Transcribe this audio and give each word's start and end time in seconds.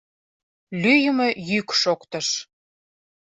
Лӱйымӧ 0.81 1.27
йӱк 1.49 1.67
шоктыш. 1.81 2.27